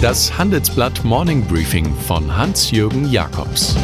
[0.00, 3.74] Das Handelsblatt Morning Briefing von Hans-Jürgen Jakobs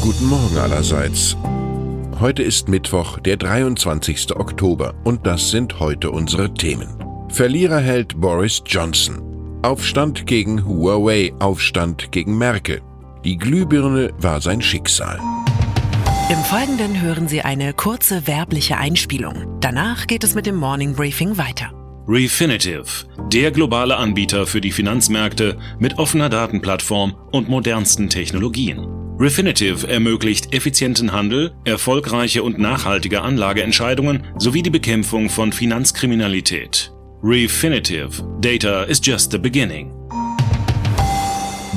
[0.00, 1.36] Guten Morgen allerseits.
[2.18, 4.34] Heute ist Mittwoch, der 23.
[4.34, 6.88] Oktober, und das sind heute unsere Themen.
[7.28, 9.60] Verlierer hält Boris Johnson.
[9.62, 12.82] Aufstand gegen Huawei, Aufstand gegen Merkel.
[13.24, 15.20] Die Glühbirne war sein Schicksal.
[16.34, 19.60] Im Folgenden hören Sie eine kurze werbliche Einspielung.
[19.60, 21.70] Danach geht es mit dem Morning Briefing weiter.
[22.08, 28.80] Refinitiv, der globale Anbieter für die Finanzmärkte mit offener Datenplattform und modernsten Technologien.
[29.20, 36.92] Refinitiv ermöglicht effizienten Handel, erfolgreiche und nachhaltige Anlageentscheidungen sowie die Bekämpfung von Finanzkriminalität.
[37.22, 39.93] Refinitiv, Data is just the beginning.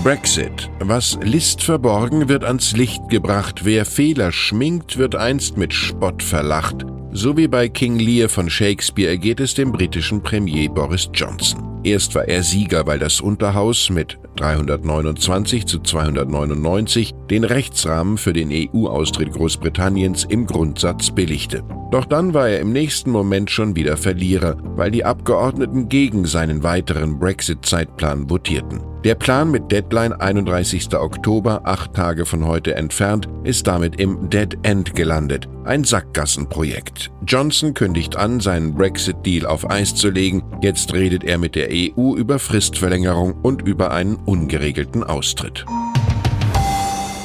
[0.07, 0.69] Brexit.
[0.79, 3.65] Was List verborgen, wird ans Licht gebracht.
[3.65, 6.85] Wer Fehler schminkt, wird einst mit Spott verlacht.
[7.11, 11.81] So wie bei King Lear von Shakespeare geht es dem britischen Premier Boris Johnson.
[11.83, 18.49] Erst war er Sieger, weil das Unterhaus mit 329 zu 299 den Rechtsrahmen für den
[18.51, 21.63] EU-Austritt Großbritanniens im Grundsatz billigte.
[21.91, 26.63] Doch dann war er im nächsten Moment schon wieder Verlierer, weil die Abgeordneten gegen seinen
[26.63, 28.81] weiteren Brexit-Zeitplan votierten.
[29.03, 30.93] Der Plan mit Deadline 31.
[30.95, 35.47] Oktober, acht Tage von heute entfernt, ist damit im Dead End gelandet.
[35.63, 37.09] Ein Sackgassenprojekt.
[37.25, 40.43] Johnson kündigt an, seinen Brexit-Deal auf Eis zu legen.
[40.61, 45.65] Jetzt redet er mit der EU über Fristverlängerung und über einen ungeregelten Austritt.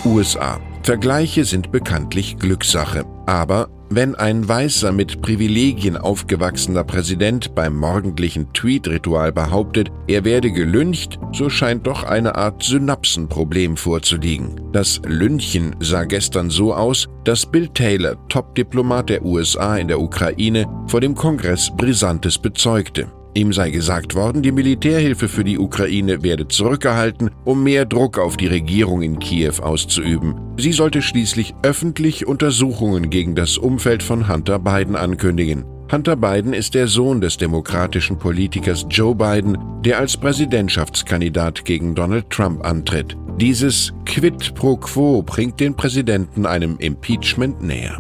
[0.05, 0.61] USA.
[0.83, 3.05] Vergleiche sind bekanntlich Glückssache.
[3.27, 11.21] Aber wenn ein weißer mit Privilegien aufgewachsener Präsident beim morgendlichen Tweet-Ritual behauptet, er werde gelüncht,
[11.33, 14.61] so scheint doch eine Art Synapsenproblem vorzuliegen.
[14.73, 20.67] Das Lünchen sah gestern so aus, dass Bill Taylor, Top-Diplomat der USA in der Ukraine,
[20.89, 23.07] vor dem Kongress Brisantes bezeugte.
[23.35, 28.37] Ihm sei gesagt worden, die Militärhilfe für die Ukraine werde zurückgehalten, um mehr Druck auf
[28.37, 30.35] die Regierung in Kiew auszuüben.
[30.59, 35.65] Sie sollte schließlich öffentlich Untersuchungen gegen das Umfeld von Hunter Biden ankündigen.
[35.91, 42.29] Hunter Biden ist der Sohn des demokratischen Politikers Joe Biden, der als Präsidentschaftskandidat gegen Donald
[42.29, 43.17] Trump antritt.
[43.41, 47.99] Dieses Quid pro quo bringt den Präsidenten einem Impeachment näher.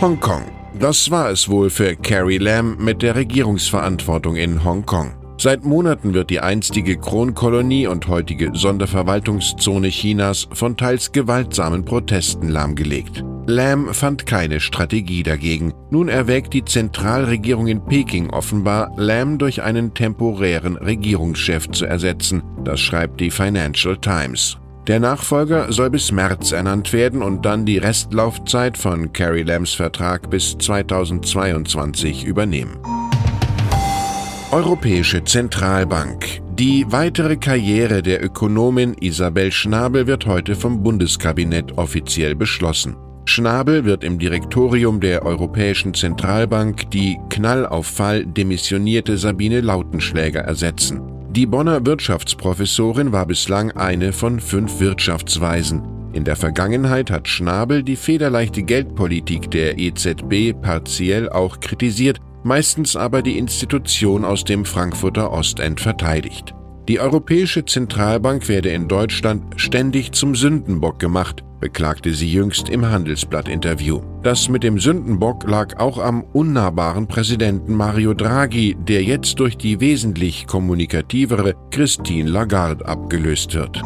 [0.00, 5.12] Hongkong das war es wohl für Carrie Lam mit der Regierungsverantwortung in Hongkong.
[5.38, 13.24] Seit Monaten wird die einstige Kronkolonie und heutige Sonderverwaltungszone Chinas von teils gewaltsamen Protesten lahmgelegt.
[13.46, 15.72] Lam fand keine Strategie dagegen.
[15.90, 22.42] Nun erwägt die Zentralregierung in Peking offenbar, Lam durch einen temporären Regierungschef zu ersetzen.
[22.64, 24.59] Das schreibt die Financial Times.
[24.86, 30.30] Der Nachfolger soll bis März ernannt werden und dann die Restlaufzeit von Carrie Lambs Vertrag
[30.30, 32.78] bis 2022 übernehmen.
[34.50, 36.40] Europäische Zentralbank.
[36.54, 42.96] Die weitere Karriere der Ökonomin Isabel Schnabel wird heute vom Bundeskabinett offiziell beschlossen.
[43.26, 51.19] Schnabel wird im Direktorium der Europäischen Zentralbank die Knall auf Fall demissionierte Sabine Lautenschläger ersetzen.
[51.36, 55.80] Die Bonner Wirtschaftsprofessorin war bislang eine von fünf Wirtschaftsweisen.
[56.12, 63.22] In der Vergangenheit hat Schnabel die federleichte Geldpolitik der EZB partiell auch kritisiert, meistens aber
[63.22, 66.52] die Institution aus dem Frankfurter Ostend verteidigt.
[66.88, 74.00] Die Europäische Zentralbank werde in Deutschland ständig zum Sündenbock gemacht, beklagte sie jüngst im Handelsblatt-Interview.
[74.22, 79.80] Das mit dem Sündenbock lag auch am unnahbaren Präsidenten Mario Draghi, der jetzt durch die
[79.80, 83.82] wesentlich kommunikativere Christine Lagarde abgelöst wird.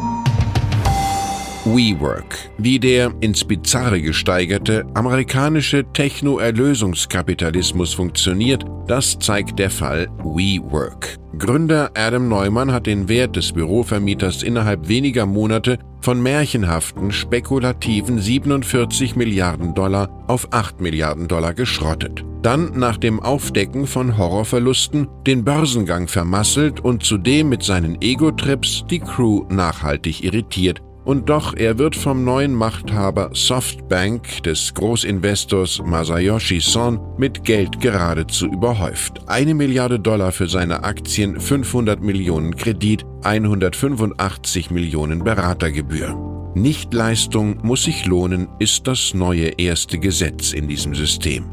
[1.65, 11.17] WeWork, wie der ins Bizarre gesteigerte amerikanische Techno-Erlösungskapitalismus funktioniert, das zeigt der Fall WeWork.
[11.39, 19.15] Gründer Adam Neumann hat den Wert des Bürovermieters innerhalb weniger Monate von märchenhaften, spekulativen 47
[19.15, 22.23] Milliarden Dollar auf 8 Milliarden Dollar geschrottet.
[22.43, 28.99] Dann nach dem Aufdecken von Horrorverlusten den Börsengang vermasselt und zudem mit seinen Ego-Trips die
[28.99, 36.99] Crew nachhaltig irritiert, und doch, er wird vom neuen Machthaber Softbank des Großinvestors Masayoshi Son
[37.17, 39.21] mit Geld geradezu überhäuft.
[39.27, 46.15] Eine Milliarde Dollar für seine Aktien, 500 Millionen Kredit, 185 Millionen Beratergebühr.
[46.55, 51.45] Nichtleistung muss sich lohnen, ist das neue erste Gesetz in diesem System.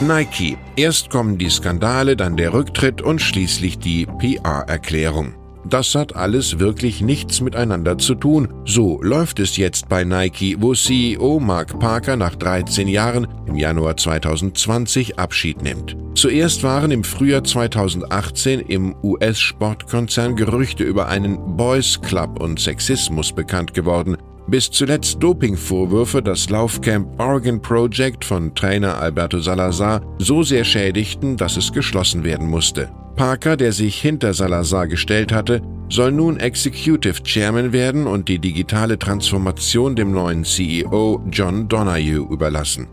[0.00, 0.56] Nike.
[0.76, 5.37] Erst kommen die Skandale, dann der Rücktritt und schließlich die PR-Erklärung.
[5.68, 8.48] Das hat alles wirklich nichts miteinander zu tun.
[8.64, 13.96] So läuft es jetzt bei Nike, wo CEO Mark Parker nach 13 Jahren im Januar
[13.96, 15.96] 2020 Abschied nimmt.
[16.14, 23.74] Zuerst waren im Frühjahr 2018 im US-Sportkonzern Gerüchte über einen Boys Club und Sexismus bekannt
[23.74, 24.16] geworden.
[24.48, 31.58] Bis zuletzt Dopingvorwürfe das Laufcamp Oregon Project von Trainer Alberto Salazar so sehr schädigten, dass
[31.58, 32.90] es geschlossen werden musste.
[33.14, 35.60] Parker, der sich hinter Salazar gestellt hatte,
[35.90, 42.88] soll nun Executive Chairman werden und die digitale Transformation dem neuen CEO John Donahue überlassen.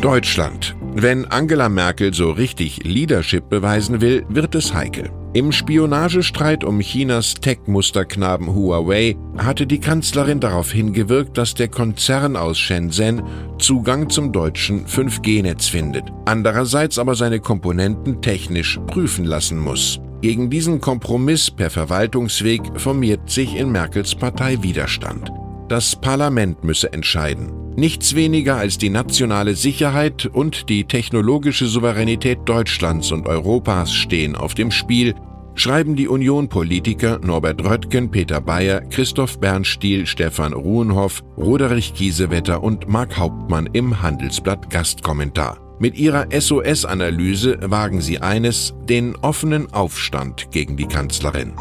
[0.00, 0.76] Deutschland.
[0.94, 5.10] Wenn Angela Merkel so richtig Leadership beweisen will, wird es heikel.
[5.34, 12.56] Im Spionagestreit um Chinas Tech-Musterknaben Huawei hatte die Kanzlerin darauf hingewirkt, dass der Konzern aus
[12.56, 13.20] Shenzhen
[13.58, 19.98] Zugang zum deutschen 5G-Netz findet, andererseits aber seine Komponenten technisch prüfen lassen muss.
[20.20, 25.32] Gegen diesen Kompromiss per Verwaltungsweg formiert sich in Merkels Partei Widerstand.
[25.68, 27.63] Das Parlament müsse entscheiden.
[27.76, 34.54] Nichts weniger als die nationale Sicherheit und die technologische Souveränität Deutschlands und Europas stehen auf
[34.54, 35.14] dem Spiel,
[35.56, 43.18] schreiben die Union-Politiker Norbert Röttgen, Peter Bayer, Christoph Bernstiel, Stefan Ruhenhoff, Roderich Kiesewetter und Mark
[43.18, 45.58] Hauptmann im Handelsblatt Gastkommentar.
[45.80, 51.54] Mit ihrer SOS-Analyse wagen sie eines, den offenen Aufstand gegen die Kanzlerin.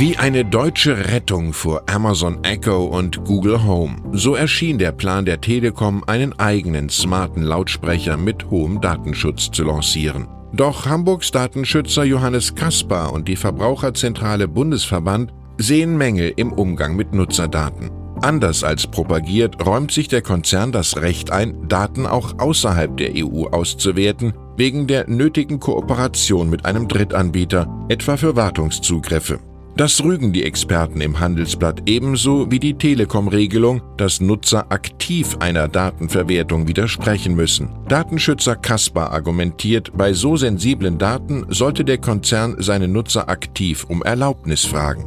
[0.00, 3.96] Wie eine deutsche Rettung vor Amazon Echo und Google Home.
[4.12, 10.26] So erschien der Plan der Telekom, einen eigenen smarten Lautsprecher mit hohem Datenschutz zu lancieren.
[10.54, 17.90] Doch Hamburgs Datenschützer Johannes Kaspar und die Verbraucherzentrale Bundesverband sehen Mängel im Umgang mit Nutzerdaten.
[18.22, 23.48] Anders als propagiert, räumt sich der Konzern das Recht ein, Daten auch außerhalb der EU
[23.48, 29.40] auszuwerten, wegen der nötigen Kooperation mit einem Drittanbieter, etwa für Wartungszugriffe.
[29.80, 36.68] Das rügen die Experten im Handelsblatt ebenso wie die Telekom-Regelung, dass Nutzer aktiv einer Datenverwertung
[36.68, 37.70] widersprechen müssen.
[37.88, 44.66] Datenschützer Kaspar argumentiert, bei so sensiblen Daten sollte der Konzern seine Nutzer aktiv um Erlaubnis
[44.66, 45.06] fragen.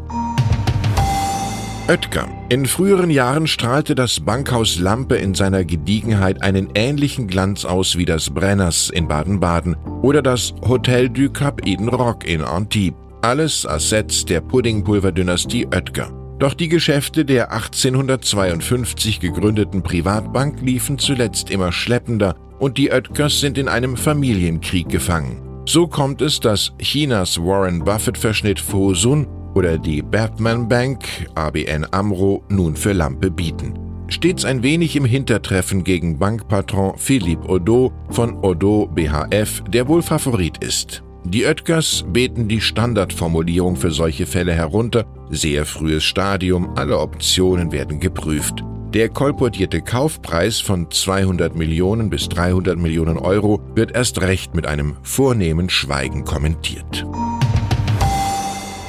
[1.88, 2.28] Oetker.
[2.50, 8.06] In früheren Jahren strahlte das Bankhaus Lampe in seiner Gediegenheit einen ähnlichen Glanz aus wie
[8.06, 13.03] das Brenners in Baden-Baden oder das Hotel du Cap Eden Rock in Antibes.
[13.24, 16.12] Alles Assets der Puddingpulverdynastie Oetker.
[16.40, 23.58] Doch die Geschäfte der 1852 gegründeten Privatbank liefen zuletzt immer schleppender und die Oetkers sind
[23.58, 25.42] in einem Familienkrieg gefangen.
[25.66, 31.06] So kommt es, dass Chinas Warren Buffett-Verschnitt Fosun oder die Batman Bank
[31.36, 33.80] ABN Amro nun für Lampe bieten.
[34.10, 40.58] Stets ein wenig im Hintertreffen gegen Bankpatron Philippe Odo von Odo BHF, der wohl Favorit
[40.58, 41.04] ist.
[41.26, 48.00] Die Oetkers beten die Standardformulierung für solche Fälle herunter, sehr frühes Stadium, alle Optionen werden
[48.00, 48.64] geprüft.
[48.94, 54.98] Der kolportierte Kaufpreis von 200 Millionen bis 300 Millionen Euro wird erst recht mit einem
[55.02, 57.06] vornehmen Schweigen kommentiert.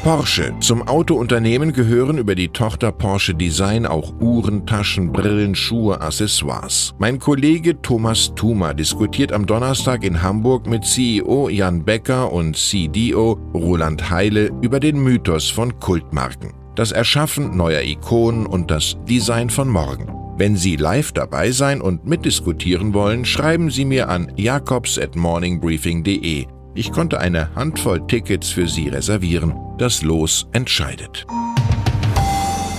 [0.04, 0.52] Porsche.
[0.60, 6.92] Zum Autounternehmen gehören über die Tochter Porsche Design auch Uhren, Taschen, Brillen, Schuhe, Accessoires.
[6.98, 13.38] Mein Kollege Thomas Thuma diskutiert am Donnerstag in Hamburg mit CEO Jan Becker und CDO
[13.54, 19.70] Roland Heile über den Mythos von Kultmarken, das Erschaffen neuer Ikonen und das Design von
[19.70, 20.12] morgen.
[20.36, 26.44] Wenn Sie live dabei sein und mitdiskutieren wollen, schreiben Sie mir an jakobs at morningbriefing.de.
[26.76, 29.54] Ich konnte eine Handvoll Tickets für Sie reservieren.
[29.78, 31.24] Das Los entscheidet.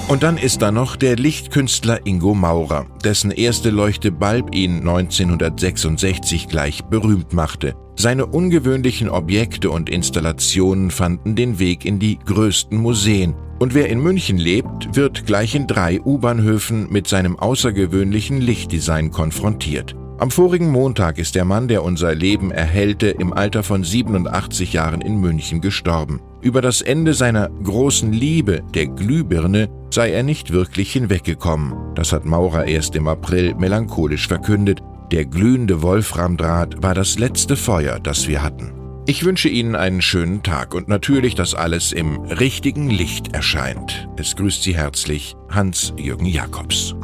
[0.10, 6.48] Und dann ist da noch der Lichtkünstler Ingo Maurer, dessen erste Leuchte Balb ihn 1966
[6.48, 7.76] gleich berühmt machte.
[7.96, 13.34] Seine ungewöhnlichen Objekte und Installationen fanden den Weg in die größten Museen.
[13.60, 19.96] Und wer in München lebt, wird gleich in drei U-Bahnhöfen mit seinem außergewöhnlichen Lichtdesign konfrontiert.
[20.18, 25.02] Am vorigen Montag ist der Mann, der unser Leben erhellte, im Alter von 87 Jahren
[25.02, 26.22] in München gestorben.
[26.42, 31.94] Über das Ende seiner großen Liebe, der Glühbirne, sei er nicht wirklich hinweggekommen.
[31.96, 34.82] Das hat Maurer erst im April melancholisch verkündet.
[35.12, 38.74] Der glühende Wolframdraht war das letzte Feuer, das wir hatten.
[39.08, 44.08] Ich wünsche Ihnen einen schönen Tag und natürlich, dass alles im richtigen Licht erscheint.
[44.16, 46.96] Es grüßt Sie herzlich Hans-Jürgen Jakobs.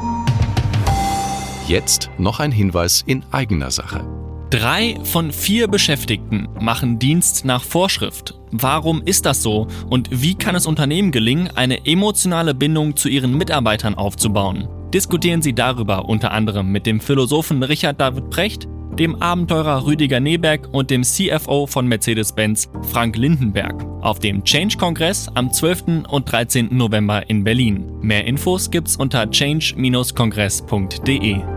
[1.68, 4.04] Jetzt noch ein Hinweis in eigener Sache.
[4.50, 8.34] Drei von vier Beschäftigten machen Dienst nach Vorschrift.
[8.50, 13.36] Warum ist das so und wie kann es Unternehmen gelingen, eine emotionale Bindung zu ihren
[13.38, 14.68] Mitarbeitern aufzubauen?
[14.92, 20.68] Diskutieren Sie darüber unter anderem mit dem Philosophen Richard David Precht dem Abenteurer Rüdiger Neberg
[20.72, 26.04] und dem CFO von Mercedes-Benz Frank Lindenberg auf dem Change-Kongress am 12.
[26.08, 26.76] und 13.
[26.76, 27.90] November in Berlin.
[28.00, 31.51] Mehr Infos gibt's unter change-kongress.de.